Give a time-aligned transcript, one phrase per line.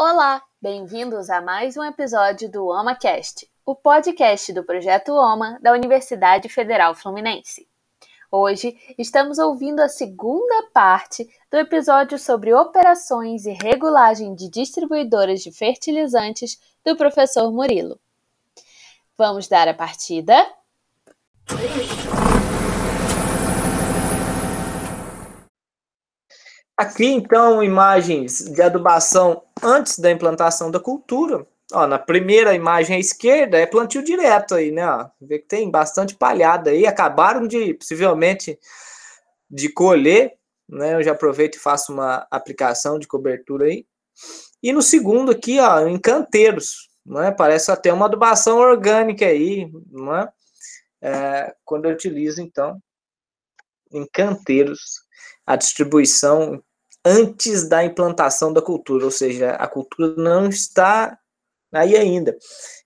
[0.00, 6.48] Olá, bem-vindos a mais um episódio do OmaCast, o podcast do projeto OMA da Universidade
[6.48, 7.66] Federal Fluminense.
[8.30, 15.50] Hoje estamos ouvindo a segunda parte do episódio sobre operações e regulagem de distribuidoras de
[15.50, 17.98] fertilizantes do professor Murilo.
[19.16, 20.48] Vamos dar a partida?
[26.78, 31.44] Aqui, então, imagens de adubação antes da implantação da cultura.
[31.72, 34.88] Ó, na primeira imagem à esquerda é plantio direto aí, né?
[34.88, 36.86] Ó, vê que tem bastante palhada aí.
[36.86, 38.56] Acabaram de, possivelmente,
[39.50, 40.38] de colher,
[40.68, 40.94] né?
[40.94, 43.84] Eu já aproveito e faço uma aplicação de cobertura aí.
[44.62, 47.32] E no segundo aqui, ó, em canteiros, né?
[47.32, 50.28] Parece até uma adubação orgânica aí, não é?
[51.02, 52.80] é quando eu utilizo, então,
[53.90, 55.02] em canteiros,
[55.44, 56.62] a distribuição
[57.04, 61.18] antes da implantação da cultura, ou seja, a cultura não está
[61.72, 62.36] aí ainda.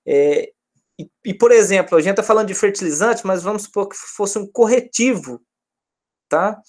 [0.07, 0.52] É,
[0.99, 4.38] e, e, por exemplo, a gente está falando de fertilizante, mas vamos supor que fosse
[4.38, 5.40] um corretivo,
[6.29, 6.60] tá?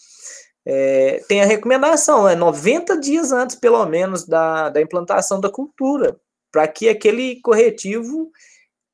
[0.65, 6.17] É, tem a recomendação, é 90 dias antes, pelo menos, da, da implantação da cultura,
[6.51, 8.31] para que aquele corretivo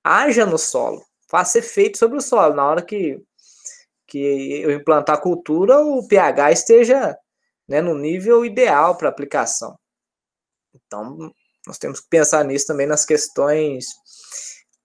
[0.04, 2.56] haja no solo, faça efeito sobre o solo.
[2.56, 3.22] Na hora que,
[4.08, 7.18] que eu implantar a cultura, o pH esteja
[7.70, 9.78] né, no nível ideal para aplicação.
[10.74, 11.32] Então,
[11.68, 13.86] nós temos que pensar nisso também nas questões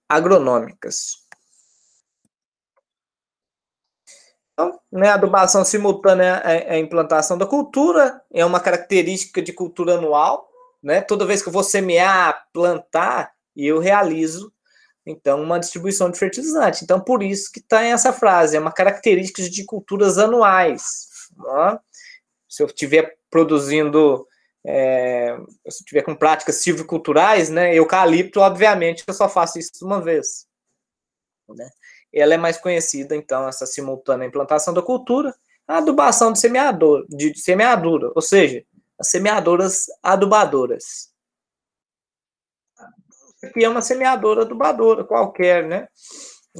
[0.07, 1.25] agronômicas.
[4.53, 9.51] Então, né, a adubação simultânea é, é a implantação da cultura, é uma característica de
[9.51, 10.47] cultura anual.
[10.81, 11.01] Né?
[11.01, 14.53] Toda vez que eu vou semear, plantar, eu realizo,
[15.05, 16.83] então, uma distribuição de fertilizante.
[16.83, 21.07] Então, por isso que está essa frase, é uma característica de culturas anuais.
[21.37, 21.79] Né?
[22.55, 24.25] Se eu estiver produzindo,
[24.65, 25.35] é,
[25.67, 30.47] se eu estiver com práticas silviculturais, né, eucalipto, obviamente, eu só faço isso uma vez.
[31.49, 31.69] Né?
[32.13, 35.35] Ela é mais conhecida, então, essa simultânea implantação da cultura,
[35.67, 38.63] a adubação de, semeador, de semeadura, ou seja,
[38.97, 41.13] as semeadoras adubadoras.
[43.43, 45.89] Aqui é uma semeadora adubadora qualquer, né?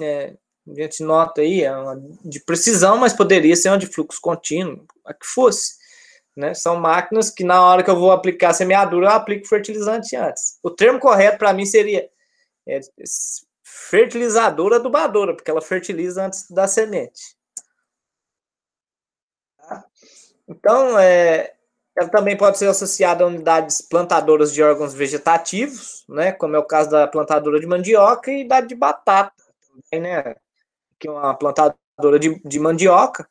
[0.01, 0.35] É,
[0.67, 1.95] a gente nota aí, é uma
[2.25, 5.84] de precisão, mas poderia ser uma de fluxo contínuo, a que fosse.
[6.35, 6.53] Né?
[6.53, 10.59] São máquinas que na hora que eu vou aplicar semeadura, eu aplico fertilizante antes.
[10.61, 12.09] O termo correto para mim seria
[12.67, 12.79] é,
[13.63, 17.35] fertilizadora adubadora, porque ela fertiliza antes da semente.
[19.57, 19.85] Tá?
[20.47, 21.55] Então, é,
[21.97, 26.65] ela também pode ser associada a unidades plantadoras de órgãos vegetativos, né, como é o
[26.65, 29.33] caso da plantadora de mandioca e da de batata,
[29.89, 30.35] também, né,
[30.99, 33.27] que é uma plantadora de, de mandioca,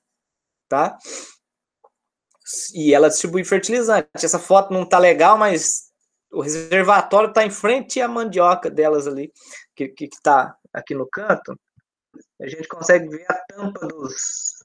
[0.68, 0.98] tá?
[2.74, 4.08] E ela distribui fertilizante.
[4.14, 5.90] Essa foto não tá legal, mas
[6.30, 9.32] o reservatório está em frente à mandioca delas ali,
[9.74, 11.58] que, que, que tá aqui no canto.
[12.40, 14.64] A gente consegue ver a tampa dos,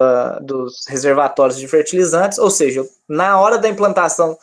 [0.00, 4.36] uh, dos reservatórios de fertilizantes, ou seja, na hora da implantação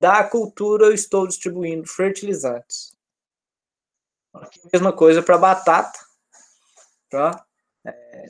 [0.00, 2.96] da cultura, eu estou distribuindo fertilizantes.
[4.32, 5.98] Aqui, mesma coisa para batata,
[7.10, 7.44] tá?
[7.84, 8.26] É,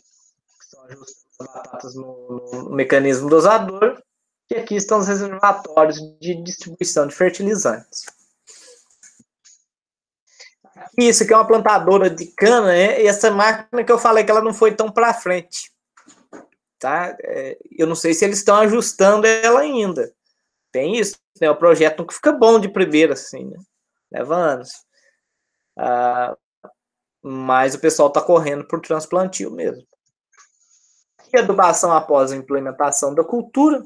[1.46, 4.02] batatas no, no, mecanismo dosador,
[4.50, 8.04] e aqui estão os reservatórios de distribuição de fertilizantes.
[10.98, 13.02] Isso aqui é uma plantadora de cana, né?
[13.02, 15.70] e essa máquina que eu falei que ela não foi tão para frente.
[16.78, 17.16] Tá?
[17.22, 20.12] É, eu não sei se eles estão ajustando ela ainda.
[20.72, 21.50] Tem isso, né?
[21.50, 23.58] O projeto nunca fica bom de primeira, assim, né?
[24.10, 24.70] Leva anos.
[25.76, 26.36] Ah,
[27.22, 29.86] mas o pessoal está correndo por transplantio mesmo
[31.32, 33.82] e adubação após a implementação da cultura,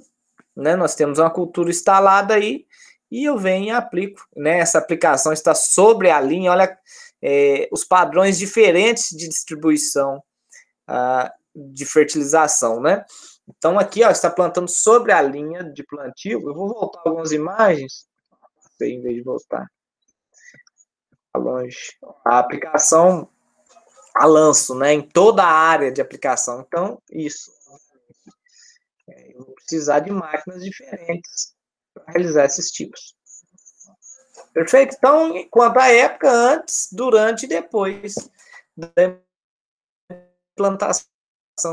[0.57, 0.77] né?
[0.77, 2.67] Nós temos uma cultura instalada aí
[3.11, 4.59] e eu venho e aplico, né?
[4.59, 6.79] Essa aplicação está sobre a linha, olha
[7.23, 10.23] é, os padrões diferentes de distribuição
[10.89, 13.05] uh, de fertilização, né?
[13.49, 16.41] Então aqui, ó, está plantando sobre a linha de plantio.
[16.49, 18.07] Eu vou voltar algumas imagens,
[18.81, 19.67] em vez de voltar
[21.39, 21.97] longe.
[22.25, 23.29] A aplicação
[24.15, 26.61] a lanço, né, em toda a área de aplicação.
[26.61, 27.51] Então, isso.
[29.09, 31.55] É, eu vou precisar de máquinas diferentes
[31.93, 33.15] para realizar esses tipos.
[34.53, 34.95] Perfeito?
[34.97, 38.15] Então, quanto à época, antes, durante e depois
[38.77, 39.19] da
[40.57, 41.09] implantação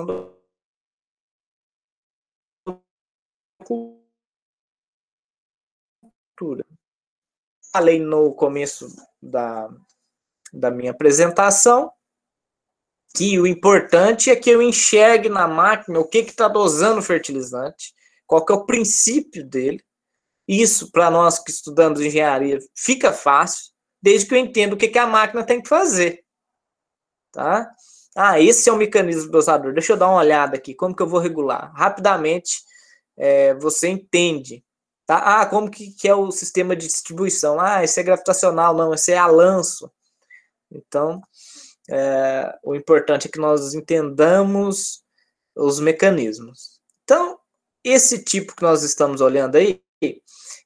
[0.05, 0.41] do
[6.35, 6.65] cultura.
[7.71, 8.87] Falei no começo
[9.21, 9.69] da,
[10.51, 11.93] da minha apresentação
[13.15, 17.93] que o importante é que eu enxergue na máquina o que está dosando o fertilizante,
[18.25, 19.83] qual que é o princípio dele,
[20.47, 23.71] Isso, para nós que estudamos engenharia, fica fácil,
[24.01, 26.23] desde que eu entenda o que, que a máquina tem que fazer.
[27.31, 27.69] Tá?
[28.15, 29.73] Ah, esse é o mecanismo do dosador.
[29.73, 31.71] Deixa eu dar uma olhada aqui, como que eu vou regular?
[31.73, 32.63] Rapidamente,
[33.17, 34.63] é, você entende.
[35.05, 35.41] Tá?
[35.41, 37.59] Ah, como que, que é o sistema de distribuição?
[37.59, 39.91] Ah, esse é gravitacional, não, esse é a lanço.
[40.71, 41.21] Então,
[41.91, 45.03] é, o importante é que nós entendamos
[45.53, 46.79] os mecanismos.
[47.03, 47.37] Então,
[47.83, 49.83] esse tipo que nós estamos olhando aí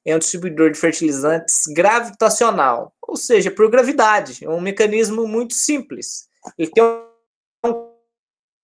[0.04, 4.44] é um distribuidor de fertilizantes gravitacional, ou seja, por gravidade.
[4.44, 6.28] É um mecanismo muito simples.
[6.56, 6.84] Ele tem
[7.64, 7.90] um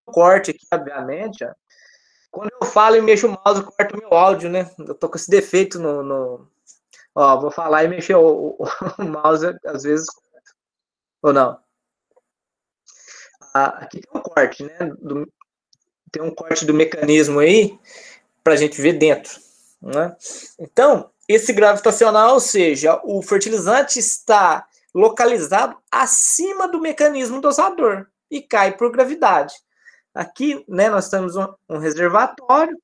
[0.06, 1.44] corte aqui, obviamente.
[2.30, 4.70] Quando eu falo e mexo o mouse, corta o meu áudio, né?
[4.78, 6.02] Eu tô com esse defeito no.
[6.02, 6.48] no...
[7.14, 8.64] Ó, vou falar e mexer o, o,
[9.02, 10.06] o mouse, às vezes.
[11.22, 11.61] Ou não?
[13.52, 14.92] Aqui tem um corte, né?
[14.98, 15.30] Do,
[16.10, 17.78] tem um corte do mecanismo aí
[18.44, 19.40] para a gente ver dentro.
[19.80, 20.14] Né?
[20.58, 28.76] Então, esse gravitacional, ou seja, o fertilizante está localizado acima do mecanismo dosador e cai
[28.76, 29.54] por gravidade.
[30.14, 32.78] Aqui, né, nós temos um, um reservatório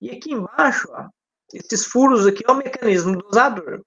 [0.00, 1.08] e aqui embaixo, ó,
[1.52, 3.82] esses furos aqui é o mecanismo dosador,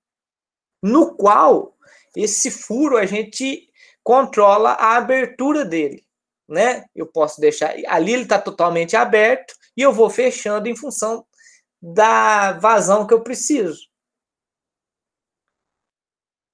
[0.81, 1.75] no qual
[2.16, 3.70] esse furo a gente
[4.03, 6.06] controla a abertura dele,
[6.48, 6.86] né?
[6.95, 11.25] Eu posso deixar ali ele está totalmente aberto e eu vou fechando em função
[11.81, 13.89] da vazão que eu preciso.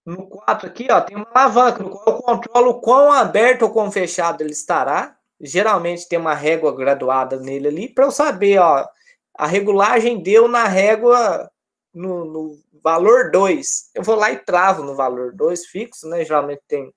[0.05, 3.91] No 4 aqui, ó, tem uma alavanca no qual eu controlo quão aberto ou quão
[3.91, 5.17] fechado ele estará.
[5.39, 8.88] Geralmente tem uma régua graduada nele ali para eu saber, ó,
[9.38, 11.51] a regulagem deu na régua
[11.94, 13.91] no, no valor 2.
[13.94, 16.23] Eu vou lá e travo no valor 2 fixo, né?
[16.23, 16.94] Geralmente tem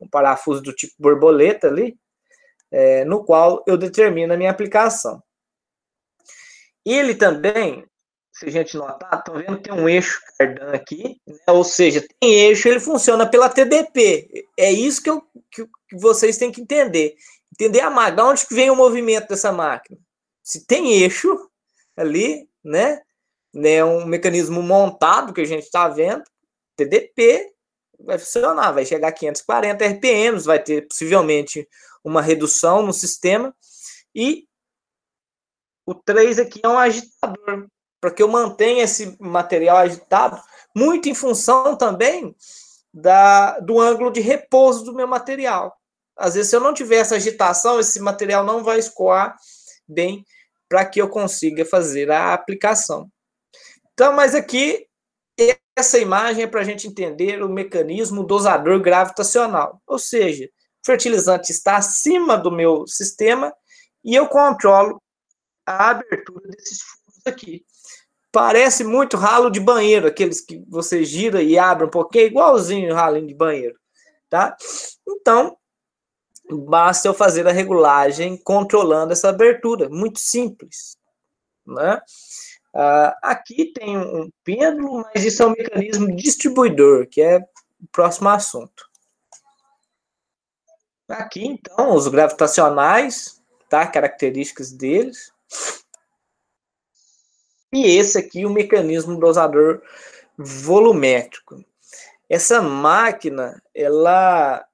[0.00, 1.98] um parafuso do tipo borboleta ali,
[2.70, 5.22] é, no qual eu determino a minha aplicação.
[6.84, 7.84] Ele também,
[8.32, 11.38] se a gente notar, estão vendo que tem um eixo cardan aqui, né?
[11.48, 14.46] ou seja, tem eixo, ele funciona pela TDP.
[14.56, 17.14] É isso que, eu, que, que vocês têm que entender.
[17.52, 19.98] Entender a máquina, onde que vem o movimento dessa máquina.
[20.42, 21.50] Se tem eixo
[21.96, 23.02] ali, né?
[23.52, 26.22] né um mecanismo montado que a gente está vendo,
[26.76, 27.52] TDP,
[27.98, 31.68] vai funcionar, vai chegar a 540 RPMs, vai ter possivelmente
[32.04, 33.54] uma redução no sistema
[34.14, 34.46] e
[35.86, 37.66] o 3 aqui é um agitador,
[38.00, 40.40] para que eu mantenha esse material agitado,
[40.76, 42.36] muito em função também
[42.92, 45.76] da, do ângulo de repouso do meu material.
[46.16, 49.36] Às vezes, se eu não tiver essa agitação, esse material não vai escoar
[49.86, 50.24] bem
[50.68, 53.10] para que eu consiga fazer a aplicação.
[53.94, 54.87] Então, mas aqui,
[55.78, 59.80] essa imagem é para a gente entender o mecanismo dosador gravitacional.
[59.86, 63.54] Ou seja, o fertilizante está acima do meu sistema
[64.04, 65.00] e eu controlo
[65.64, 67.64] a abertura desses furos aqui.
[68.32, 73.26] Parece muito ralo de banheiro, aqueles que você gira e abre um pouquinho, igualzinho ralinho
[73.26, 73.78] de banheiro,
[74.28, 74.56] tá?
[75.08, 75.56] Então,
[76.50, 80.98] basta eu fazer a regulagem controlando essa abertura, muito simples,
[81.66, 82.00] né?
[82.78, 88.28] Uh, aqui tem um pêndulo, mas isso é um mecanismo distribuidor, que é o próximo
[88.28, 88.88] assunto.
[91.08, 93.84] Aqui, então, os gravitacionais, tá?
[93.84, 95.32] Características deles.
[97.72, 99.82] E esse aqui, o mecanismo dosador
[100.38, 101.64] volumétrico.
[102.28, 104.64] Essa máquina, ela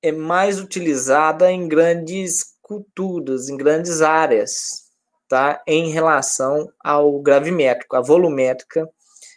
[0.00, 4.87] é mais utilizada em grandes culturas, em grandes áreas,
[5.28, 5.62] tá?
[5.66, 7.96] Em relação ao gravimétrico.
[7.96, 8.88] A volumétrica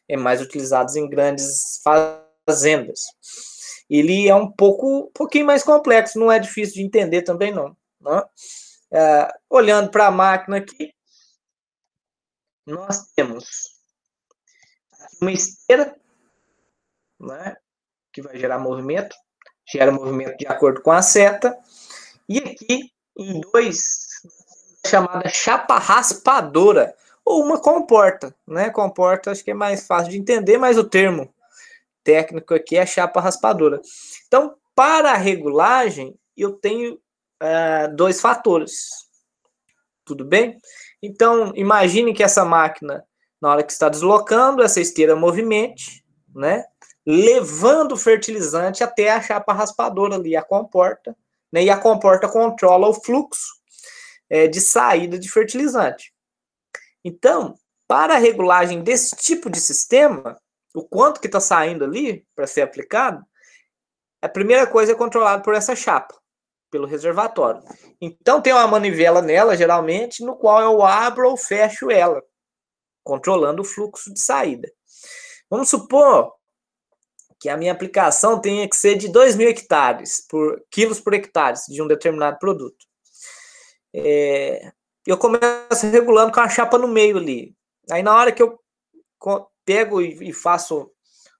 [0.08, 3.02] é mais utilizada em grandes fazendas.
[3.90, 7.76] Ele é um pouco, um pouquinho mais complexo, não é difícil de entender também não.
[8.00, 8.24] Né?
[8.94, 10.94] É, olhando para a máquina aqui,
[12.66, 13.46] nós temos
[15.22, 15.96] uma esteira,
[17.20, 17.56] né,
[18.12, 19.16] que vai gerar movimento,
[19.72, 21.58] gera movimento de acordo com a seta,
[22.28, 24.01] e aqui em dois,
[24.86, 28.70] chamada chapa raspadora, ou uma comporta, né?
[28.70, 31.34] Comporta acho que é mais fácil de entender, mas o termo
[32.04, 33.80] técnico aqui é chapa raspadora.
[34.28, 38.90] Então, para a regulagem, eu tenho uh, dois fatores.
[40.04, 40.58] Tudo bem?
[41.02, 43.06] Então, imagine que essa máquina,
[43.40, 46.66] na hora que está deslocando, essa esteira movimente, né?
[47.06, 51.16] Levando o fertilizante até a chapa raspadora ali, a comporta,
[51.52, 51.64] né?
[51.64, 53.61] E a comporta controla o fluxo
[54.32, 56.14] é, de saída de fertilizante.
[57.04, 57.54] Então,
[57.86, 60.40] para a regulagem desse tipo de sistema,
[60.74, 63.22] o quanto que está saindo ali para ser aplicado,
[64.22, 66.18] a primeira coisa é controlado por essa chapa
[66.70, 67.62] pelo reservatório.
[68.00, 72.24] Então tem uma manivela nela, geralmente, no qual eu abro ou fecho ela.
[73.04, 74.72] controlando o fluxo de saída.
[75.50, 76.32] Vamos supor
[77.40, 81.58] que a minha aplicação tenha que ser de 2 mil hectares, por quilos por hectare
[81.68, 82.86] de um determinado produto.
[83.94, 84.72] É,
[85.06, 87.56] eu começo regulando com a chapa no meio ali.
[87.90, 88.60] Aí na hora que eu
[89.66, 90.92] pego e, faço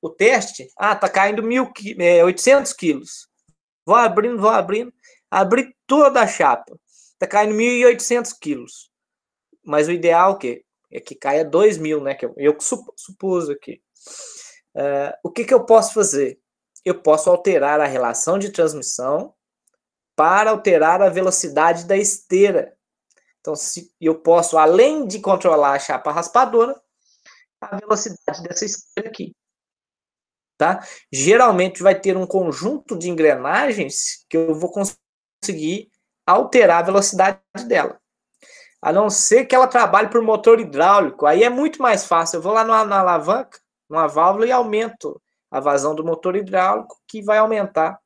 [0.02, 3.28] o teste, ah, tá caindo mil, é, 800 quilos.
[3.86, 4.94] Vou abrindo, vou abrindo,
[5.30, 6.78] abri toda a chapa.
[7.20, 8.92] Tá caindo 1.800 quilos.
[9.64, 10.66] Mas o ideal é o quê?
[10.92, 12.16] É que caia 2 mil, né?
[12.16, 13.82] Que eu, eu supus aqui.
[14.76, 16.40] Uh, o que, que eu posso fazer?
[16.84, 19.34] Eu posso alterar a relação de transmissão
[20.22, 22.78] para alterar a velocidade da esteira.
[23.40, 26.80] Então, se eu posso, além de controlar a chapa raspadora,
[27.60, 29.36] a velocidade dessa esteira aqui.
[30.60, 30.86] Tá?
[31.12, 35.90] Geralmente vai ter um conjunto de engrenagens que eu vou conseguir
[36.24, 38.00] alterar a velocidade dela.
[38.80, 42.38] A não ser que ela trabalhe por motor hidráulico, aí é muito mais fácil.
[42.38, 43.60] Eu vou lá na, na alavanca,
[43.90, 48.00] numa válvula e aumento a vazão do motor hidráulico, que vai aumentar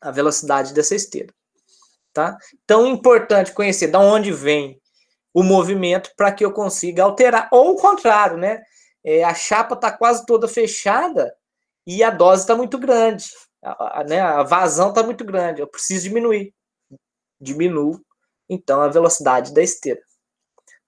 [0.00, 1.32] a velocidade dessa esteira.
[2.12, 2.36] Tá?
[2.64, 4.80] Então, é importante conhecer de onde vem
[5.32, 7.48] o movimento para que eu consiga alterar.
[7.52, 8.62] Ou o contrário, né?
[9.04, 11.34] É, a chapa está quase toda fechada
[11.86, 13.26] e a dose está muito grande.
[13.62, 14.20] A, a, né?
[14.20, 15.60] a vazão está muito grande.
[15.60, 16.52] Eu preciso diminuir.
[17.40, 18.00] Diminuo,
[18.48, 20.00] então, a velocidade da esteira.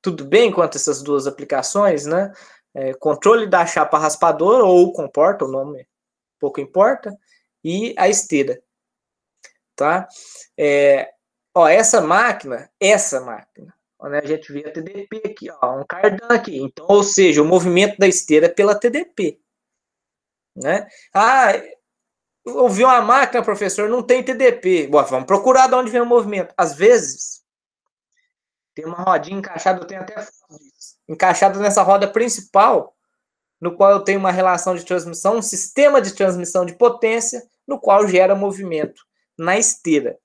[0.03, 2.33] Tudo bem quanto a essas duas aplicações, né?
[2.75, 5.87] é, controle da chapa raspadora, ou comporta, o nome
[6.41, 7.17] pouco importa,
[7.63, 8.61] e a esteira.
[9.83, 10.07] Tá?
[10.57, 11.11] É,
[11.53, 16.29] ó, essa máquina, essa máquina, né, a gente vê a TDP aqui, ó, um cardan
[16.29, 16.57] aqui.
[16.57, 19.41] Então, ou seja, o movimento da esteira é pela TDP.
[20.55, 20.87] Né?
[21.13, 21.51] Ah,
[22.47, 24.87] ouviu uma máquina, professor, não tem TDP.
[24.87, 26.55] Bom, vamos procurar de onde vem o movimento.
[26.57, 27.43] Às vezes,
[28.77, 30.15] tem uma rodinha encaixada, eu tenho até
[31.09, 32.95] encaixado nessa roda principal,
[33.61, 37.81] no qual eu tenho uma relação de transmissão, um sistema de transmissão de potência, no
[37.81, 39.03] qual gera movimento
[39.43, 40.19] na esteira.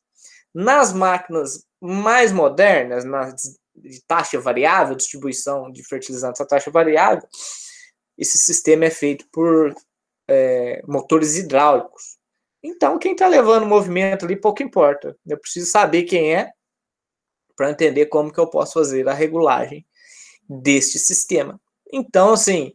[0.53, 3.35] Nas máquinas mais modernas, nas
[3.75, 7.27] de taxa variável, distribuição de fertilizantes a taxa variável,
[8.17, 9.75] esse sistema é feito por
[10.27, 12.17] é, motores hidráulicos.
[12.63, 15.15] Então, quem está levando o movimento ali, pouco importa.
[15.27, 16.51] Eu preciso saber quem é
[17.55, 19.85] para entender como que eu posso fazer a regulagem
[20.49, 21.59] deste sistema.
[21.93, 22.73] Então, assim,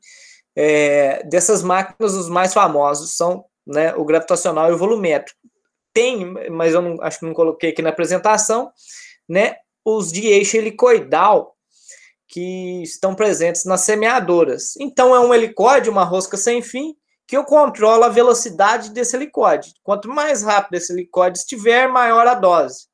[0.54, 5.38] é, dessas máquinas, os mais famosos são né, o gravitacional e o volumétrico.
[5.92, 8.70] Tem, mas eu não, acho que não coloquei aqui na apresentação,
[9.28, 11.54] né, os de eixo helicoidal
[12.28, 14.74] que estão presentes nas semeadoras.
[14.78, 16.94] Então, é um helicóide, uma rosca sem fim,
[17.26, 19.74] que eu controlo a velocidade desse helicóide.
[19.82, 22.92] Quanto mais rápido esse helicóide estiver, maior a dose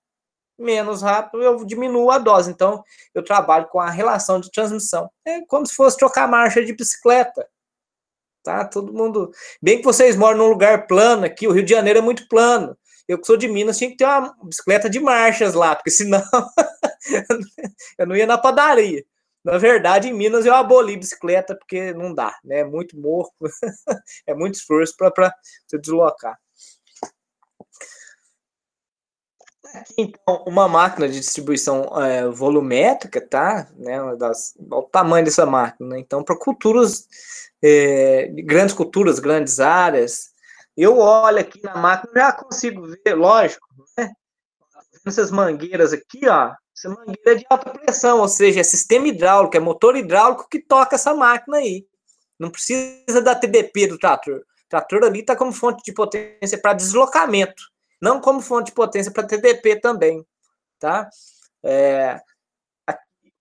[0.59, 2.51] menos rápido, eu diminuo a dose.
[2.51, 2.83] Então,
[3.15, 5.09] eu trabalho com a relação de transmissão.
[5.25, 7.47] É como se fosse trocar marcha de bicicleta.
[8.43, 8.65] Tá?
[8.65, 9.31] Todo mundo.
[9.63, 12.77] Bem que vocês moram num lugar plano aqui, o Rio de Janeiro é muito plano.
[13.09, 16.23] Eu que sou de Minas tinha que ter uma bicicleta de marchas lá, porque senão
[17.99, 19.03] eu não ia na padaria.
[19.43, 22.61] Na verdade, em Minas eu aboli bicicleta porque não dá, né?
[22.61, 23.33] É muito morro,
[24.27, 25.35] é muito esforço para
[25.67, 26.39] se deslocar.
[29.75, 33.69] Aqui, então, uma máquina de distribuição é, volumétrica, tá?
[33.77, 35.91] Né, das, o tamanho dessa máquina.
[35.91, 36.01] Né?
[36.01, 37.07] Então, para culturas,
[37.63, 40.31] é, grandes culturas, grandes áreas,
[40.83, 43.67] eu olho aqui na máquina já consigo ver, lógico,
[43.97, 44.13] né?
[45.07, 49.57] Essas mangueiras aqui, ó, essa mangueira é de alta pressão, ou seja, é sistema hidráulico,
[49.57, 51.87] é motor hidráulico que toca essa máquina aí.
[52.39, 54.39] Não precisa da TDP do trator.
[54.39, 57.63] O trator ali está como fonte de potência para deslocamento
[58.01, 60.25] não como fonte de potência para TDP também,
[60.79, 61.09] tá?
[61.63, 62.21] É,
[62.87, 63.33] aqui,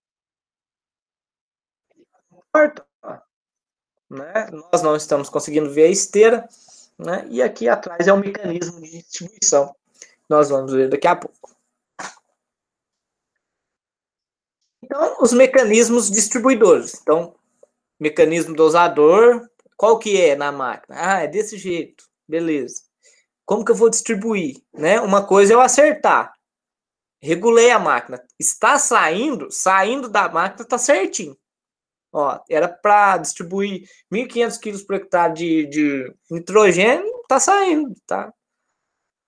[4.09, 4.49] né?
[4.71, 6.47] Nós não estamos conseguindo ver a esteira,
[6.97, 7.25] né?
[7.29, 9.75] E aqui atrás é o mecanismo de distribuição.
[10.29, 11.55] Nós vamos ver daqui a pouco.
[14.81, 16.99] Então, os mecanismos distribuidores.
[17.01, 17.35] Então,
[17.99, 20.95] mecanismo dosador, qual que é na máquina?
[20.97, 22.05] Ah, é desse jeito.
[22.27, 22.81] Beleza.
[23.45, 24.61] Como que eu vou distribuir?
[24.73, 24.99] Né?
[24.99, 26.33] Uma coisa é eu acertar.
[27.21, 28.23] Regulei a máquina.
[28.39, 31.37] Está saindo, saindo da máquina está certinho.
[32.11, 38.33] Ó, era para distribuir 1.500 quilos por hectare de, de nitrogênio, está saindo, tá?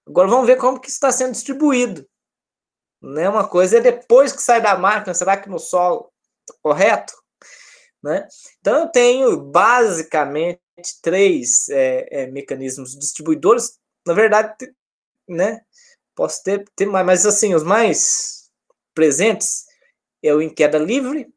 [0.07, 2.07] Agora vamos ver como que está sendo distribuído.
[3.01, 3.29] Né?
[3.29, 6.11] Uma coisa é depois que sai da máquina, será que no solo
[6.45, 7.13] tá correto?
[8.01, 8.27] Né?
[8.59, 10.61] Então eu tenho basicamente
[11.01, 14.55] três é, é, mecanismos distribuidores na verdade,
[15.27, 15.61] né?
[16.15, 18.49] Posso ter, ter mais, mas assim, os mais
[18.93, 19.65] presentes
[20.23, 21.31] é o em queda livre,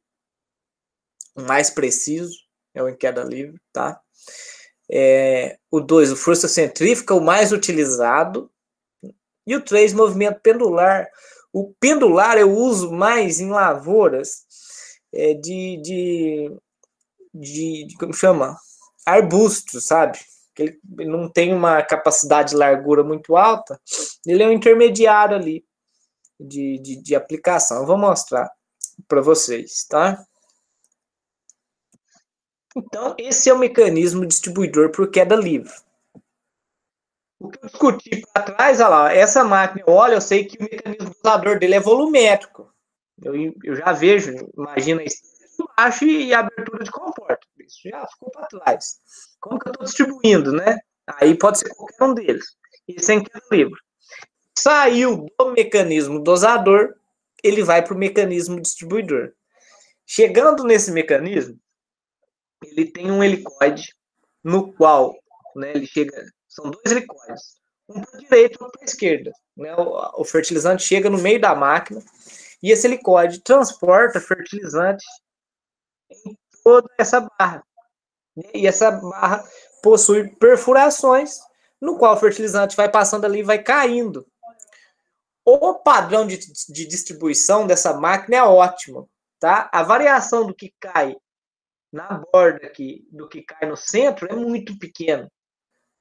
[1.37, 2.37] mais preciso,
[2.75, 4.01] é o em queda livre, tá?
[4.91, 8.51] É, o 2, o força centrífuga, o mais utilizado.
[9.47, 11.09] E o 3, movimento pendular.
[11.53, 14.45] O pendular eu uso mais em lavouras
[15.13, 16.57] é, de, de,
[17.35, 18.57] de, de, como chama?
[19.05, 20.19] Arbustos, sabe?
[20.59, 20.79] Ele
[21.11, 23.81] não tem uma capacidade de largura muito alta,
[24.27, 25.65] ele é um intermediário ali
[26.39, 27.79] de, de, de aplicação.
[27.79, 28.51] Eu vou mostrar
[29.09, 30.25] para vocês, tá?
[32.77, 35.73] Então, esse é o mecanismo distribuidor por queda livre.
[37.39, 40.63] O que eu discuti para trás, olha lá, essa máquina, olha, eu sei que o
[40.63, 42.73] mecanismo dosador dele é volumétrico.
[43.21, 45.23] Eu, eu já vejo, imagina isso
[45.61, 47.47] embaixo e abertura de comporta.
[47.59, 48.99] Isso já ficou para trás.
[49.41, 50.79] Como que eu estou distribuindo, né?
[51.07, 52.57] Aí pode ser qualquer um deles.
[52.89, 53.79] Esse é em queda livre.
[54.57, 56.95] Saiu do mecanismo dosador,
[57.43, 59.33] ele vai para o mecanismo distribuidor.
[60.07, 61.59] Chegando nesse mecanismo,
[62.63, 63.95] ele tem um helicoide
[64.43, 65.15] no qual
[65.57, 66.25] né, ele chega.
[66.49, 69.33] São dois helicoides, um para a direita e um para a esquerda.
[69.57, 72.03] Né, o, o, fertilizante chega no meio da máquina
[72.63, 75.05] e esse helicoide transporta fertilizante
[76.27, 77.63] em toda essa barra.
[78.55, 79.45] E essa barra
[79.83, 81.39] possui perfurações,
[81.81, 84.27] no qual o fertilizante vai passando ali e vai caindo.
[85.45, 89.11] O padrão de, de distribuição dessa máquina é ótimo.
[89.41, 89.69] Tá?
[89.73, 91.17] A variação do que cai
[91.93, 95.31] na borda aqui do que cai no centro é muito pequeno.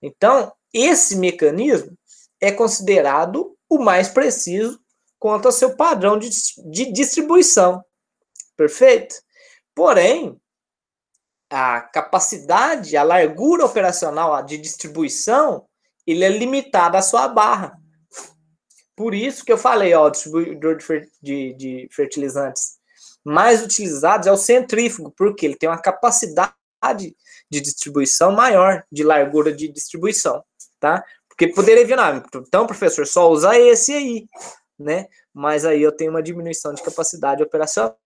[0.01, 1.95] Então, esse mecanismo
[2.39, 4.79] é considerado o mais preciso
[5.19, 6.29] quanto ao seu padrão de,
[6.71, 7.83] de distribuição.
[8.55, 9.15] Perfeito?
[9.75, 10.39] Porém,
[11.49, 15.67] a capacidade, a largura operacional de distribuição,
[16.07, 17.77] ele é limitada à sua barra.
[18.95, 20.77] Por isso que eu falei, ó, distribuidor
[21.21, 22.80] de, de fertilizantes
[23.23, 26.53] mais utilizados é o centrífugo, porque ele tem uma capacidade
[27.49, 30.43] de distribuição maior, de largura de distribuição,
[30.79, 31.03] tá?
[31.27, 34.27] Porque poderia vir, não, então, professor, só usa esse aí,
[34.77, 35.07] né?
[35.33, 37.97] Mas aí eu tenho uma diminuição de capacidade operacional.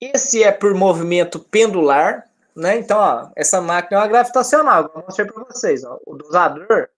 [0.00, 2.78] Esse é por movimento pendular, né?
[2.78, 4.90] Então, ó, essa máquina é uma gravitacional.
[4.92, 5.98] Vou mostrar para vocês, ó.
[6.06, 6.88] O dosador,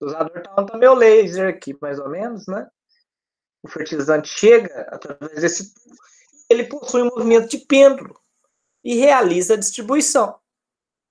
[0.00, 2.66] o dosador tá no meu laser aqui, mais ou menos, né?
[3.66, 5.96] O fertilizante chega através desse tubo,
[6.48, 8.18] ele possui um movimento de pêndulo
[8.82, 10.36] e realiza a distribuição.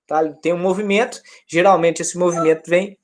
[0.06, 0.22] Tá?
[0.24, 2.98] Ele tem um movimento, geralmente esse movimento vem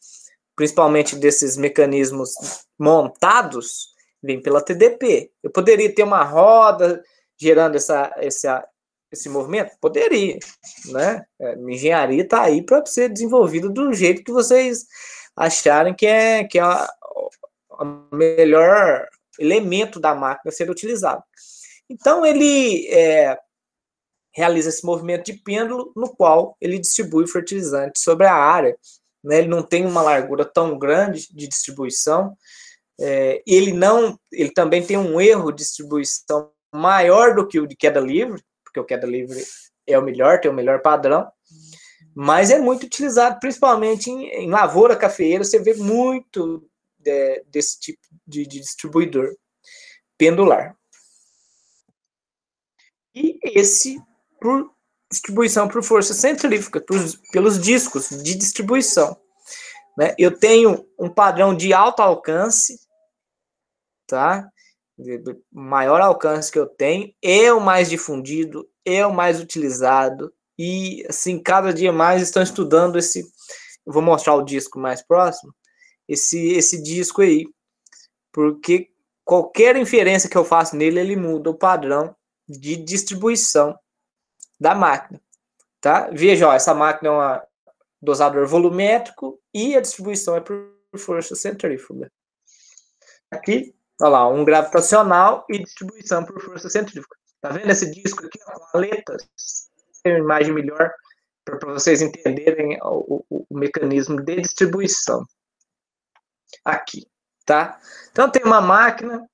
[0.54, 2.34] principalmente desses mecanismos
[2.78, 3.88] montados,
[4.22, 5.30] vem pela TDP.
[5.42, 7.02] Eu poderia ter uma roda
[7.38, 8.66] gerando essa, essa,
[9.10, 9.72] esse movimento?
[9.80, 10.38] Poderia,
[10.86, 11.24] né?
[11.40, 14.86] É, a engenharia está aí para ser desenvolvida do jeito que vocês
[15.36, 16.88] acharem que é, que é a,
[17.72, 21.22] a melhor elemento da máquina ser utilizado.
[21.88, 23.38] Então, ele é,
[24.34, 28.76] realiza esse movimento de pêndulo, no qual ele distribui o fertilizante sobre a área.
[29.22, 29.38] Né?
[29.38, 32.36] Ele não tem uma largura tão grande de distribuição.
[33.00, 37.76] É, ele não, ele também tem um erro de distribuição maior do que o de
[37.76, 39.42] queda livre, porque o queda livre
[39.86, 41.30] é o melhor, tem o melhor padrão,
[42.14, 46.66] mas é muito utilizado, principalmente em, em lavoura cafeeira, você vê muito
[46.98, 48.00] de, desse tipo
[48.32, 49.36] de, de distribuidor
[50.16, 50.76] pendular.
[53.14, 54.00] E esse
[54.40, 54.72] por
[55.10, 56.96] distribuição por força centrífuga, por,
[57.30, 59.16] pelos discos de distribuição.
[59.96, 60.14] Né?
[60.18, 62.80] Eu tenho um padrão de alto alcance,
[64.06, 64.48] tá?
[64.98, 71.04] O maior alcance que eu tenho, é o mais difundido, é o mais utilizado, e
[71.08, 73.24] assim, cada dia mais estão estudando esse.
[73.84, 75.52] Vou mostrar o disco mais próximo,
[76.08, 77.46] esse, esse disco aí,
[78.32, 78.90] porque
[79.24, 82.16] qualquer inferência que eu faço nele, ele muda o padrão
[82.48, 83.78] de distribuição
[84.58, 85.20] da máquina,
[85.80, 86.08] tá?
[86.10, 87.40] Veja, ó, essa máquina é um
[88.00, 92.10] dosador volumétrico e a distribuição é por força centrífuga.
[93.30, 97.16] Aqui, olha lá, um gravitacional e distribuição por força centrífuga.
[97.40, 99.26] Tá vendo esse disco aqui com aletas?
[100.02, 100.92] Tem uma imagem melhor
[101.44, 105.26] para vocês entenderem o, o, o mecanismo de distribuição.
[106.64, 107.06] Aqui
[107.44, 107.80] tá?
[108.10, 109.28] Então tem uma máquina,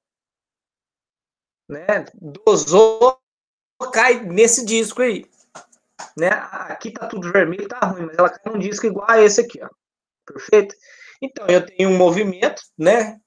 [1.69, 2.07] né?
[2.15, 3.19] Dosou,
[3.93, 5.27] cai nesse disco aí,
[6.17, 6.29] né?
[6.51, 9.61] Aqui tá tudo vermelho, tá ruim, mas ela cai num disco igual a esse aqui,
[9.63, 9.69] ó.
[10.27, 10.75] Perfeito?
[11.23, 13.19] Então eu tenho um movimento, né?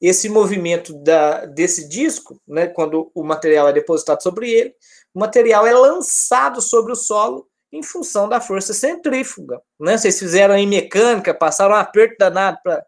[0.00, 2.66] Esse movimento da, desse disco, né?
[2.66, 4.74] Quando o material é depositado sobre ele,
[5.14, 9.96] o material é lançado sobre o solo em função da força centrífuga, né?
[9.96, 12.84] Vocês fizeram em mecânica, passaram um aperto danado para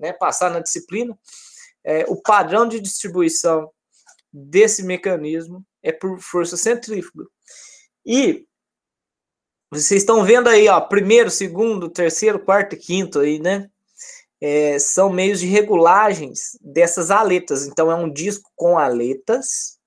[0.00, 1.16] né, passar na disciplina,
[1.84, 3.70] é, o padrão de distribuição
[4.32, 7.26] desse mecanismo é por força centrífuga.
[8.04, 8.46] E
[9.70, 13.70] vocês estão vendo aí, ó, primeiro, segundo, terceiro, quarto e quinto aí, né?
[14.40, 17.66] É, são meios de regulagens dessas aletas.
[17.66, 19.78] Então, é um disco com aletas,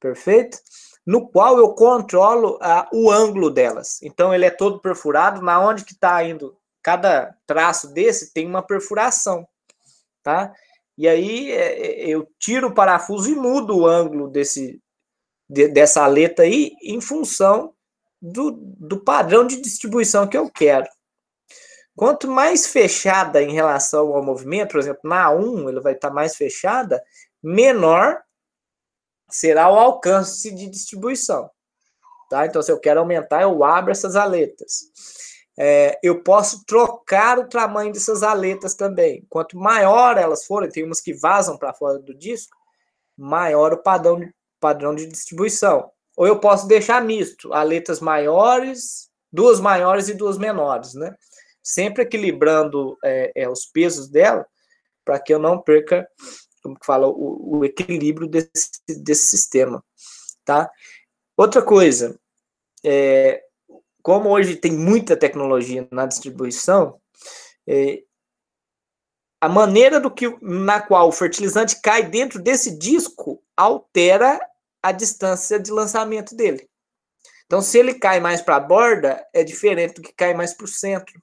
[0.00, 0.58] perfeito?
[1.04, 4.00] No qual eu controlo a, o ângulo delas.
[4.02, 5.42] Então, ele é todo perfurado.
[5.42, 6.56] Na onde que está indo?
[6.86, 9.44] Cada traço desse tem uma perfuração,
[10.22, 10.54] tá?
[10.96, 14.80] E aí é, é, eu tiro o parafuso e mudo o ângulo desse,
[15.50, 17.74] de, dessa aleta aí em função
[18.22, 20.86] do, do padrão de distribuição que eu quero.
[21.96, 26.36] Quanto mais fechada em relação ao movimento, por exemplo, na 1 ele vai estar mais
[26.36, 27.02] fechada,
[27.42, 28.22] menor
[29.28, 31.50] será o alcance de distribuição.
[32.30, 32.46] Tá?
[32.46, 34.92] Então, se eu quero aumentar, eu abro essas aletas.
[35.58, 39.24] É, eu posso trocar o tamanho dessas aletas também.
[39.28, 42.56] Quanto maior elas forem, tem umas que vazam para fora do disco,
[43.16, 44.20] maior o padrão,
[44.60, 45.90] padrão de distribuição.
[46.16, 51.14] Ou eu posso deixar misto, aletas maiores, duas maiores e duas menores, né?
[51.62, 54.46] Sempre equilibrando é, é, os pesos dela,
[55.04, 56.06] para que eu não perca,
[56.62, 59.82] como que fala, o, o equilíbrio desse, desse sistema,
[60.44, 60.70] tá?
[61.36, 62.18] Outra coisa,
[62.84, 63.42] é,
[64.06, 67.00] como hoje tem muita tecnologia na distribuição,
[67.66, 68.04] é,
[69.40, 74.38] a maneira do que na qual o fertilizante cai dentro desse disco altera
[74.80, 76.70] a distância de lançamento dele.
[77.46, 80.66] Então, se ele cai mais para a borda, é diferente do que cai mais para
[80.66, 81.20] o centro.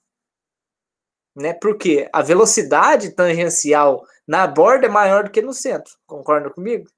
[1.33, 1.53] Né?
[1.53, 5.93] Porque a velocidade tangencial na borda é maior do que no centro.
[6.05, 6.89] Concorda comigo?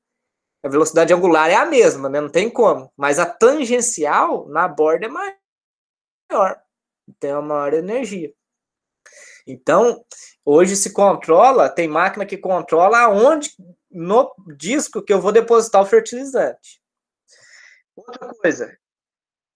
[0.64, 2.20] A velocidade angular é a mesma, né?
[2.20, 2.92] não tem como.
[2.98, 5.36] Mas a tangencial na borda é maior.
[7.20, 8.34] Tem uma maior energia.
[9.48, 10.04] Então,
[10.44, 13.56] hoje se controla, tem máquina que controla aonde
[13.92, 16.82] no disco que eu vou depositar o fertilizante.
[17.96, 18.78] Outra coisa,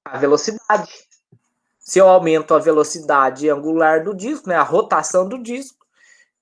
[0.06, 0.92] a velocidade.
[1.80, 5.86] Se eu aumento a velocidade angular do disco, né, a rotação do disco,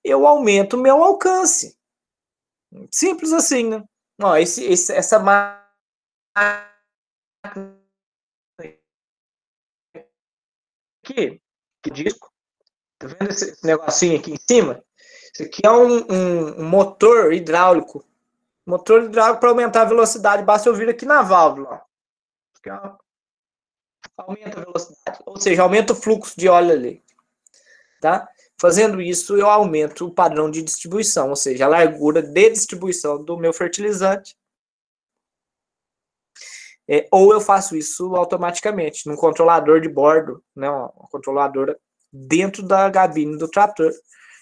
[0.03, 1.77] eu aumento o meu alcance.
[2.91, 3.83] Simples assim, né?
[4.21, 5.67] Ó, esse, esse, essa máquina
[11.11, 11.41] aqui,
[11.81, 12.31] que disco,
[12.99, 14.83] tá vendo esse negocinho aqui em cima?
[15.33, 18.03] Isso aqui é um, um, um motor hidráulico.
[18.65, 20.43] Motor hidráulico para aumentar a velocidade.
[20.43, 21.81] Basta eu vir aqui na válvula.
[22.69, 22.97] Ó.
[24.17, 25.19] Aumenta a velocidade.
[25.25, 27.03] Ou seja, aumenta o fluxo de óleo ali.
[28.01, 28.27] Tá?
[28.59, 33.37] Fazendo isso, eu aumento o padrão de distribuição, ou seja, a largura de distribuição do
[33.37, 34.35] meu fertilizante.
[36.89, 41.77] É, ou eu faço isso automaticamente, num controlador de bordo, né, uma controladora
[42.11, 43.91] dentro da gabine do trator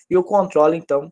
[0.10, 1.12] e eu controlo, então,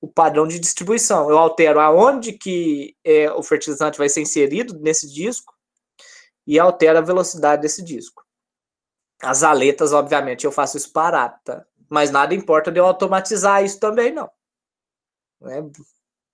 [0.00, 1.30] o padrão de distribuição.
[1.30, 5.54] Eu altero aonde que é, o fertilizante vai ser inserido nesse disco
[6.46, 8.22] e altero a velocidade desse disco.
[9.22, 11.64] As aletas, obviamente, eu faço isso parado, tá?
[11.88, 14.30] Mas nada importa de eu automatizar isso também, não.
[15.40, 15.62] Né?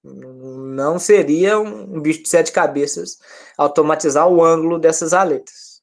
[0.02, 3.18] Não seria um bicho de sete cabeças
[3.56, 5.82] automatizar o ângulo dessas aletas.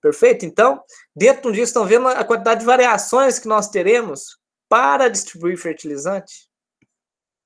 [0.00, 0.44] Perfeito?
[0.44, 0.82] Então,
[1.16, 6.48] dentro disso, estão vendo a quantidade de variações que nós teremos para distribuir fertilizante,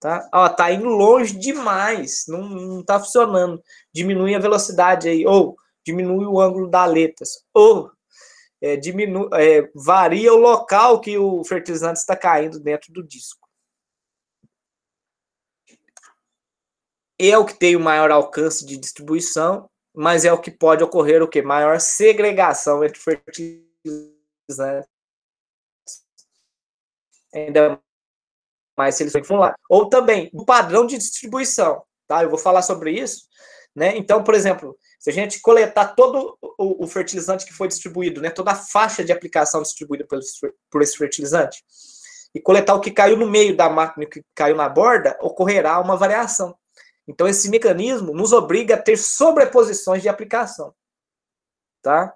[0.01, 0.29] tá?
[0.33, 3.63] Ó, tá indo longe demais, não, não tá funcionando.
[3.93, 7.91] Diminui a velocidade aí, ou diminui o ângulo da aletas, ou
[8.61, 13.48] é, diminui, é, varia o local que o fertilizante está caindo dentro do disco.
[17.19, 21.23] É o que tem o maior alcance de distribuição, mas é o que pode ocorrer
[21.23, 23.69] o que maior segregação entre fertilizantes
[27.35, 27.81] ainda
[28.77, 29.55] mais se eles forem lá.
[29.69, 32.23] Ou também o padrão de distribuição, tá?
[32.23, 33.23] Eu vou falar sobre isso,
[33.75, 33.97] né?
[33.97, 38.31] Então, por exemplo, se a gente coletar todo o, o fertilizante que foi distribuído, né,
[38.31, 40.21] toda a faixa de aplicação distribuída por,
[40.71, 41.63] por esse fertilizante,
[42.35, 45.17] e coletar o que caiu no meio da máquina e o que caiu na borda,
[45.21, 46.57] ocorrerá uma variação.
[47.09, 50.75] Então, esse mecanismo nos obriga a ter sobreposições de aplicação.
[51.83, 52.15] Tá?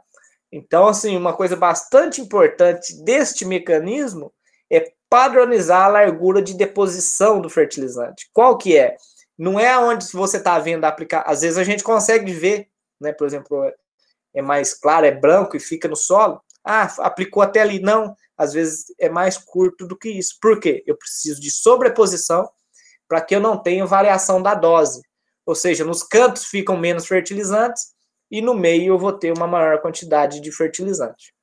[0.52, 4.30] Então, assim, uma coisa bastante importante deste mecanismo
[4.70, 8.28] é padronizar a largura de deposição do fertilizante.
[8.34, 8.96] Qual que é?
[9.38, 11.24] Não é onde você está vendo aplicar.
[11.26, 12.68] Às vezes a gente consegue ver,
[13.00, 13.12] né?
[13.12, 13.64] Por exemplo,
[14.34, 16.40] é mais claro, é branco e fica no solo.
[16.62, 17.80] Ah, aplicou até ali.
[17.80, 20.36] Não, às vezes é mais curto do que isso.
[20.40, 20.82] Por quê?
[20.86, 22.48] Eu preciso de sobreposição
[23.12, 25.02] para que eu não tenha variação da dose.
[25.44, 27.94] Ou seja, nos cantos ficam menos fertilizantes
[28.30, 31.34] e no meio eu vou ter uma maior quantidade de fertilizante.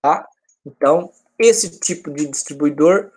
[0.00, 0.24] Tá?
[0.64, 3.10] Então, esse tipo de distribuidor,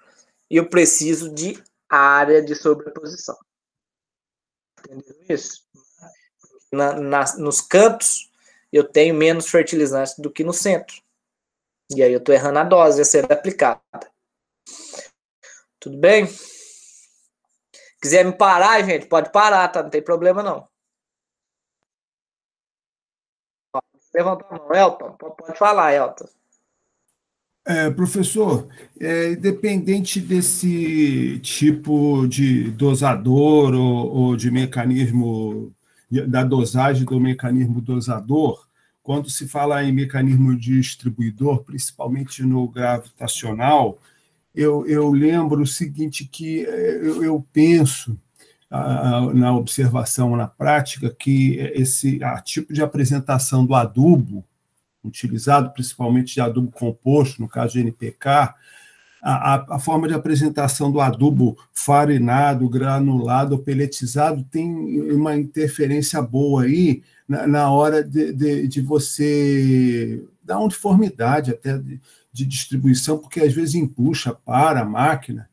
[0.49, 3.38] eu preciso de área de sobreposição.
[4.80, 5.67] Entendeu isso?
[6.71, 8.32] Na, na, nos cantos,
[8.73, 10.99] eu tenho menos fertilizantes do que no centro.
[11.95, 14.12] E aí eu estou errando a dose a ser aplicada.
[15.80, 16.28] Tudo bem?
[18.06, 19.82] Quiser me parar, gente, pode parar, tá?
[19.82, 20.68] Não tem problema não.
[24.13, 25.12] Levanta a mão, Elton.
[25.13, 26.28] Pode falar, Elton.
[27.65, 28.68] É, professor,
[29.00, 35.74] é, independente desse tipo de dosador ou, ou de mecanismo,
[36.28, 38.68] da dosagem do mecanismo dosador,
[39.02, 43.98] quando se fala em mecanismo distribuidor, principalmente no gravitacional,
[44.56, 48.18] eu, eu lembro o seguinte, que é, eu, eu penso
[49.34, 54.44] na observação, na prática, que esse a tipo de apresentação do adubo,
[55.04, 58.54] utilizado principalmente de adubo composto, no caso de NPK,
[59.22, 64.72] a, a, forma de apresentação do adubo farinado, granulado, peletizado tem
[65.12, 72.00] uma interferência boa aí na, na hora de, de, de, você dar uniformidade até de,
[72.36, 75.50] de distribuição, porque às vezes empuxa, para a máquina,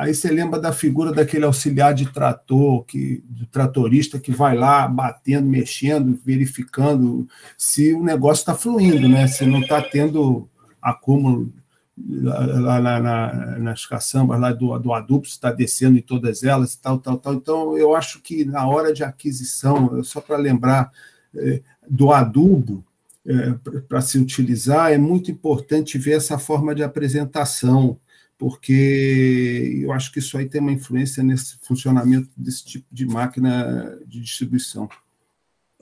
[0.00, 4.88] Aí você lembra da figura daquele auxiliar de trator, que, do tratorista que vai lá
[4.88, 9.26] batendo, mexendo, verificando se o negócio está fluindo, né?
[9.26, 10.48] se não está tendo
[10.80, 11.52] acúmulo
[11.98, 16.76] lá, lá na, nas caçambas lá do, do adubo, se está descendo em todas elas,
[16.76, 17.34] tal, tal, tal.
[17.34, 20.90] Então, eu acho que na hora de aquisição, só para lembrar
[21.36, 22.82] é, do adubo,
[23.30, 28.00] é, para se utilizar, é muito importante ver essa forma de apresentação,
[28.36, 33.96] porque eu acho que isso aí tem uma influência nesse funcionamento desse tipo de máquina
[34.04, 34.88] de distribuição.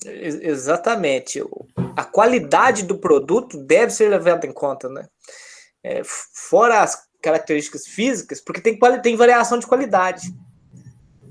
[0.05, 1.43] Exatamente.
[1.97, 5.07] A qualidade do produto deve ser levada em conta, né?
[5.83, 10.35] É, fora as características físicas, porque tem, tem variação de qualidade.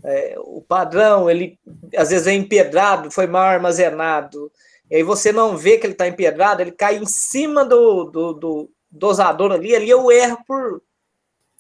[0.03, 1.59] É, o padrão, ele
[1.95, 4.51] às vezes é empedrado, foi mal armazenado,
[4.89, 8.33] e aí você não vê que ele está empedrado, ele cai em cima do, do,
[8.33, 10.81] do dosador ali, ali eu erro por,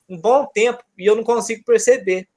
[0.09, 2.27] um bom tempo e eu não consigo perceber.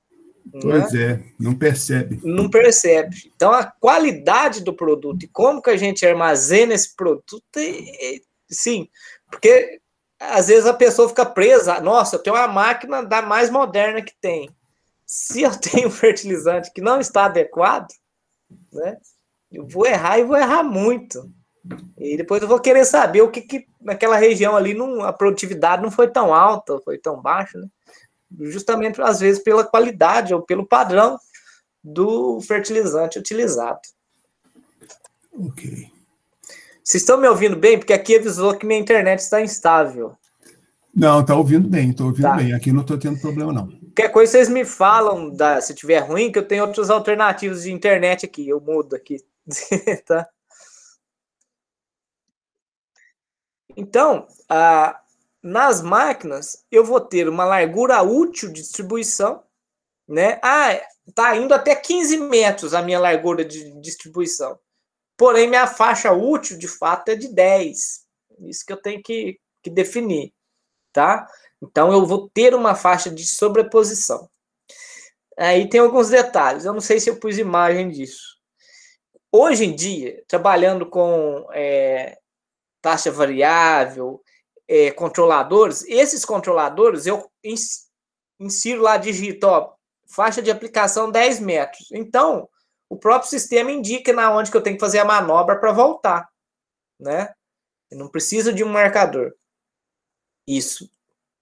[0.61, 1.13] Pois né?
[1.13, 2.21] é, não percebe.
[2.25, 3.31] Não percebe.
[3.35, 8.21] Então, a qualidade do produto e como que a gente armazena esse produto, é, é,
[8.49, 8.89] sim,
[9.31, 9.81] porque
[10.19, 14.15] às vezes a pessoa fica presa, nossa, eu tenho uma máquina da mais moderna que
[14.21, 14.51] tem.
[15.07, 17.89] Se eu tenho um fertilizante que não está adequado,
[18.73, 18.97] né,
[19.51, 21.31] eu vou errar e vou errar muito.
[21.99, 25.83] E depois eu vou querer saber o que, que naquela região ali não, a produtividade
[25.83, 27.67] não foi tão alta, foi tão baixa, né?
[28.43, 31.19] Justamente, às vezes, pela qualidade ou pelo padrão
[31.83, 33.81] do fertilizante utilizado.
[35.33, 35.91] Ok.
[36.83, 37.79] Vocês estão me ouvindo bem?
[37.79, 40.17] Porque aqui avisou que minha internet está instável.
[40.95, 42.37] Não, está ouvindo bem, estou ouvindo tá.
[42.37, 42.53] bem.
[42.53, 43.69] Aqui não estou tendo problema, não.
[43.69, 47.73] Qualquer coisa vocês me falam, da, se tiver ruim, que eu tenho outras alternativas de
[47.73, 48.49] internet aqui.
[48.49, 49.17] Eu mudo aqui.
[50.07, 50.29] tá?
[53.77, 55.01] Então, ah,
[55.43, 59.43] nas máquinas, eu vou ter uma largura útil de distribuição,
[60.09, 60.41] né?
[60.43, 60.81] Ah,
[61.15, 64.59] tá indo até 15 metros a minha largura de distribuição.
[65.17, 68.07] Porém, minha faixa útil, de fato, é de 10.
[68.41, 70.33] Isso que eu tenho que, que definir,
[70.93, 71.27] tá?
[71.63, 74.29] Então, eu vou ter uma faixa de sobreposição.
[75.39, 76.65] Aí tem alguns detalhes.
[76.65, 78.30] Eu não sei se eu pus imagem disso.
[79.33, 82.19] Hoje em dia, trabalhando com é,
[82.83, 84.23] taxa variável,
[84.67, 87.31] é, controladores, esses controladores eu
[88.39, 89.75] insiro lá, digito, ó,
[90.09, 91.89] faixa de aplicação 10 metros.
[91.93, 92.49] Então,
[92.89, 96.29] o próprio sistema indica na onde que eu tenho que fazer a manobra para voltar,
[96.99, 97.33] né?
[97.91, 99.33] Eu não preciso de um marcador.
[100.47, 100.91] Isso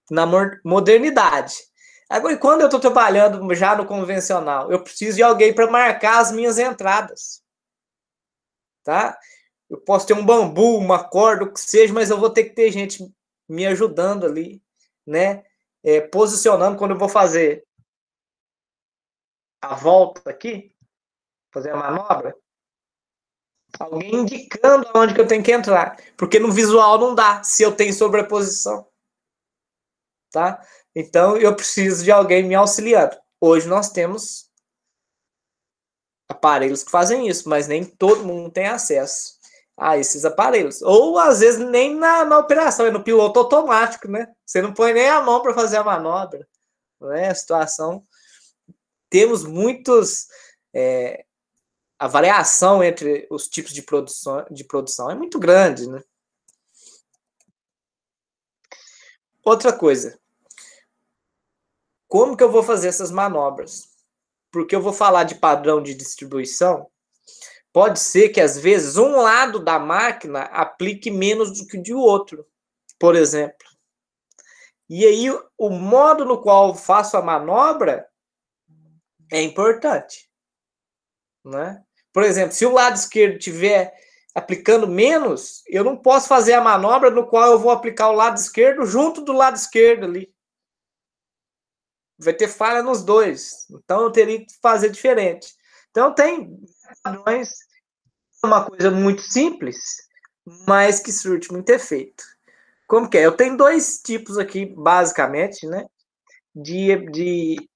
[0.09, 0.25] na
[0.63, 1.55] modernidade.
[2.09, 6.31] Agora, quando eu estou trabalhando já no convencional, eu preciso de alguém para marcar as
[6.31, 7.43] minhas entradas.
[8.89, 9.19] Tá?
[9.69, 12.55] Eu posso ter um bambu, uma corda, o que seja, mas eu vou ter que
[12.55, 13.07] ter gente
[13.47, 14.63] me ajudando ali,
[15.05, 15.45] né?
[15.83, 17.63] É, posicionando quando eu vou fazer
[19.61, 20.75] a volta aqui,
[21.53, 22.35] fazer a manobra,
[23.79, 27.75] alguém indicando aonde que eu tenho que entrar, porque no visual não dá se eu
[27.75, 28.89] tenho sobreposição,
[30.31, 30.65] tá?
[30.95, 33.15] Então eu preciso de alguém me auxiliando.
[33.39, 34.48] Hoje nós temos
[36.29, 39.39] aparelhos que fazem isso, mas nem todo mundo tem acesso
[39.75, 40.81] a esses aparelhos.
[40.81, 44.31] Ou às vezes nem na, na operação, é no piloto automático, né?
[44.45, 46.47] Você não põe nem a mão para fazer a manobra.
[46.99, 48.05] Não é a situação.
[49.09, 50.27] Temos muitos.
[50.73, 51.25] É,
[51.97, 56.01] a variação entre os tipos de produção, de produção é muito grande, né?
[59.43, 60.17] Outra coisa.
[62.07, 63.98] Como que eu vou fazer essas manobras?
[64.51, 66.87] Porque eu vou falar de padrão de distribuição,
[67.71, 71.93] pode ser que às vezes um lado da máquina aplique menos do que o de
[71.93, 72.45] outro,
[72.99, 73.67] por exemplo.
[74.89, 78.07] E aí o modo no qual faço a manobra
[79.31, 80.29] é importante,
[81.45, 81.83] né?
[82.11, 83.93] Por exemplo, se o lado esquerdo tiver
[84.33, 88.37] aplicando menos, eu não posso fazer a manobra no qual eu vou aplicar o lado
[88.37, 90.33] esquerdo junto do lado esquerdo ali.
[92.19, 93.65] Vai ter falha nos dois.
[93.71, 95.53] Então eu teria que fazer diferente.
[95.89, 96.59] Então tem
[97.03, 97.49] padrões,
[98.43, 99.77] uma coisa muito simples,
[100.67, 102.23] mas que surte muito efeito.
[102.87, 103.25] Como que é?
[103.25, 105.85] Eu tenho dois tipos aqui, basicamente, né?
[106.55, 107.69] De, de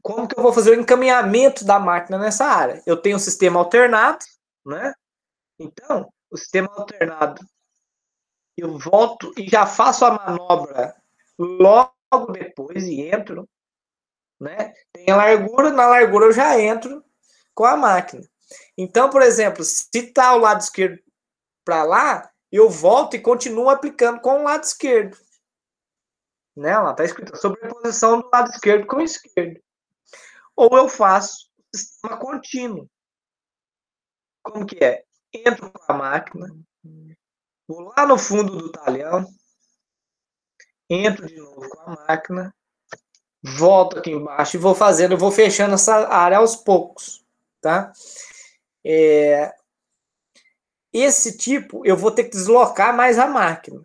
[0.00, 2.82] como que eu vou fazer o encaminhamento da máquina nessa área.
[2.86, 4.24] Eu tenho um sistema alternado,
[4.64, 4.94] né?
[5.58, 7.44] Então, o sistema alternado,
[8.56, 10.94] eu volto e já faço a manobra
[11.38, 11.92] logo
[12.32, 13.48] depois e entro,
[14.40, 14.72] né?
[14.92, 17.04] Tem a largura, na largura eu já entro
[17.54, 18.22] com a máquina.
[18.76, 20.98] Então, por exemplo, se está o lado esquerdo
[21.64, 25.16] para lá, eu volto e continuo aplicando com o lado esquerdo.
[26.56, 26.76] Né?
[26.78, 29.60] Lá está escrito sobreposição do lado esquerdo com o esquerdo.
[30.54, 32.88] Ou eu faço sistema contínuo.
[34.42, 35.04] Como que é?
[35.32, 36.46] entro com a máquina,
[37.66, 39.26] vou lá no fundo do talhão,
[40.94, 42.54] entro de novo com a máquina,
[43.56, 47.24] volto aqui embaixo e vou fazendo, eu vou fechando essa área aos poucos,
[47.60, 47.92] tá?
[48.84, 49.54] É,
[50.92, 53.82] esse tipo, eu vou ter que deslocar mais a máquina.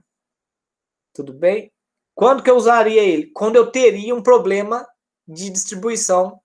[1.13, 1.71] Tudo bem?
[2.13, 3.27] Quando que eu usaria ele?
[3.27, 4.87] Quando eu teria um problema
[5.27, 6.41] de distribuição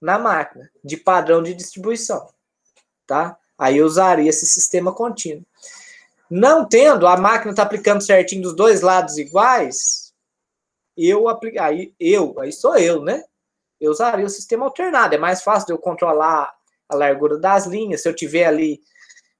[0.00, 2.32] na máquina, de padrão de distribuição,
[3.06, 3.36] tá?
[3.58, 5.44] Aí eu usaria esse sistema contínuo.
[6.30, 10.12] Não tendo, a máquina está aplicando certinho dos dois lados iguais,
[10.96, 13.22] eu aplico, aí eu, aí sou eu, né?
[13.80, 15.14] Eu usaria o sistema alternado.
[15.14, 16.52] É mais fácil de eu controlar
[16.88, 18.02] a largura das linhas.
[18.02, 18.80] Se eu tiver ali,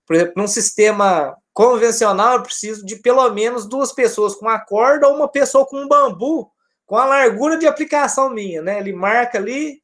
[0.07, 5.09] por exemplo, num sistema convencional, eu preciso de pelo menos duas pessoas com a corda
[5.09, 6.49] ou uma pessoa com um bambu
[6.89, 8.79] com a largura de aplicação minha, né?
[8.79, 9.83] Ele marca ali,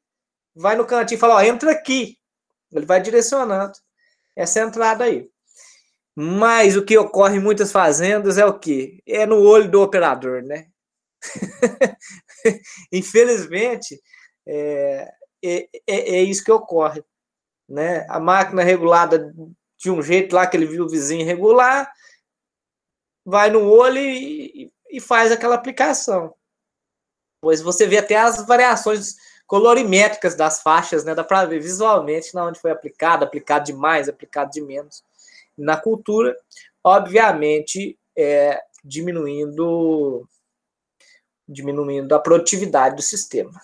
[0.54, 2.16] vai no cantinho e fala, ó, entra aqui.
[2.72, 3.78] Ele vai direcionando
[4.34, 5.28] essa entrada aí.
[6.16, 9.02] Mas o que ocorre em muitas fazendas é o quê?
[9.06, 10.68] É no olho do operador, né?
[12.92, 14.00] Infelizmente,
[14.46, 17.02] é, é, é, é, isso que ocorre.
[17.68, 18.06] Né?
[18.08, 19.34] A máquina regulada
[19.78, 21.90] de um jeito lá que ele viu o vizinho regular,
[23.24, 26.34] vai no olho e, e faz aquela aplicação.
[27.40, 31.14] Pois você vê até as variações colorimétricas das faixas, né?
[31.14, 35.02] Dá para ver visualmente na onde foi aplicado, aplicado de mais, aplicado de menos.
[35.56, 36.36] Na cultura,
[36.82, 40.28] obviamente, é, diminuindo
[41.46, 43.60] diminuindo a produtividade do sistema.